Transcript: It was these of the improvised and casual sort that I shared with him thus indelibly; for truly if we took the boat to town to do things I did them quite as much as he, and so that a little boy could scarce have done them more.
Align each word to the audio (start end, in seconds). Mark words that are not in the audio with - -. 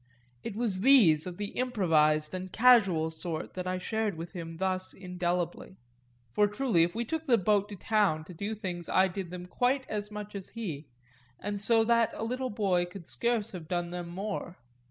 It 0.41 0.55
was 0.55 0.81
these 0.81 1.27
of 1.27 1.37
the 1.37 1.49
improvised 1.49 2.33
and 2.33 2.51
casual 2.51 3.11
sort 3.11 3.53
that 3.53 3.67
I 3.67 3.77
shared 3.77 4.17
with 4.17 4.31
him 4.31 4.57
thus 4.57 4.93
indelibly; 4.95 5.77
for 6.27 6.47
truly 6.47 6.81
if 6.81 6.95
we 6.95 7.05
took 7.05 7.27
the 7.27 7.37
boat 7.37 7.69
to 7.69 7.75
town 7.75 8.23
to 8.23 8.33
do 8.33 8.55
things 8.55 8.89
I 8.89 9.07
did 9.07 9.29
them 9.29 9.45
quite 9.45 9.87
as 9.87 10.09
much 10.09 10.33
as 10.33 10.49
he, 10.49 10.87
and 11.39 11.61
so 11.61 11.83
that 11.83 12.13
a 12.15 12.23
little 12.23 12.49
boy 12.49 12.85
could 12.87 13.05
scarce 13.05 13.51
have 13.51 13.67
done 13.67 13.91
them 13.91 14.09
more. 14.09 14.57